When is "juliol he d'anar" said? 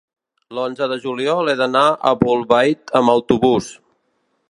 1.03-1.85